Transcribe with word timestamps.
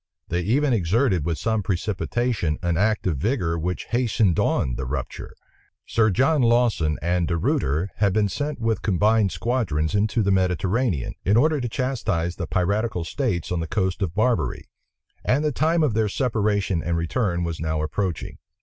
They 0.29 0.41
even 0.41 0.73
exerted, 0.73 1.25
with 1.25 1.37
some 1.37 1.61
precipitation, 1.61 2.57
an 2.63 2.75
act 2.75 3.05
of 3.05 3.17
vigor 3.17 3.59
which 3.59 3.85
hastened 3.91 4.39
on 4.39 4.73
the 4.73 4.87
rupture. 4.87 5.35
Sir 5.85 6.09
John 6.09 6.41
Lawson 6.41 6.97
and 7.03 7.27
De 7.27 7.37
Ruyter 7.37 7.87
had 7.97 8.11
been 8.11 8.27
sent 8.27 8.59
with 8.59 8.81
combined 8.81 9.31
squadrons 9.31 9.93
into 9.93 10.23
the 10.23 10.31
Mediterranean, 10.31 11.13
in 11.23 11.37
order 11.37 11.61
to 11.61 11.69
chastise 11.69 12.37
the 12.37 12.47
piratical 12.47 13.03
states 13.03 13.51
on 13.51 13.59
the 13.59 13.67
coast 13.67 14.01
of 14.01 14.15
Barbary; 14.15 14.67
and 15.23 15.45
the 15.45 15.51
time 15.51 15.83
of 15.83 15.93
their 15.93 16.09
separation 16.09 16.81
and 16.81 16.97
return 16.97 17.43
was 17.43 17.59
now 17.59 17.83
approaching. 17.83 18.39